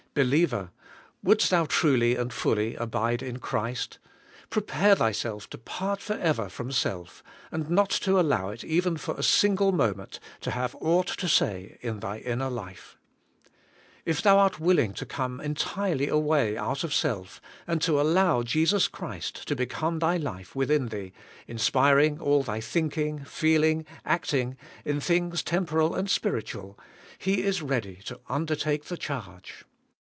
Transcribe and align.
Believer! 0.13 0.71
wouldest 1.23 1.51
thou 1.51 1.63
truly 1.67 2.17
and 2.17 2.33
fully 2.33 2.75
abide 2.75 3.23
in 3.23 3.39
Christ, 3.39 3.97
prepare 4.49 4.93
thyself 4.93 5.49
to 5.51 5.57
part 5.57 6.01
for 6.01 6.15
ever 6.15 6.49
from 6.49 6.69
self, 6.69 7.23
and 7.49 7.69
not 7.69 7.89
to 7.91 8.19
allow 8.19 8.49
it, 8.49 8.61
even 8.65 8.97
for 8.97 9.15
a 9.15 9.23
single 9.23 9.71
moment, 9.71 10.19
to 10.41 10.51
have 10.51 10.75
aught 10.81 11.07
to 11.07 11.29
say 11.29 11.77
in 11.79 12.01
thy 12.01 12.17
inner 12.17 12.49
life. 12.49 12.97
If 14.03 14.21
thou 14.21 14.37
art 14.39 14.59
willing 14.59 14.91
to 14.95 15.05
come 15.05 15.39
entirely 15.39 16.09
away 16.09 16.57
out 16.57 16.83
of 16.83 16.93
self, 16.93 17.39
and 17.65 17.81
to 17.83 18.01
allow 18.01 18.43
Jesus 18.43 18.89
Christ 18.89 19.47
to 19.47 19.55
become 19.55 19.99
thy 19.99 20.17
life 20.17 20.53
within 20.57 20.89
thee, 20.89 21.13
inspiring 21.47 22.19
all 22.19 22.43
thy 22.43 22.59
thinking, 22.59 23.23
feeling, 23.23 23.85
acting, 24.03 24.57
in 24.83 24.99
things 24.99 25.41
temporal 25.41 25.95
and 25.95 26.09
spiritual. 26.09 26.77
He 27.17 27.43
is 27.43 27.61
ready 27.61 28.01
to 28.07 28.19
undertake 28.27 28.83
the 28.87 28.97
charge. 28.97 29.63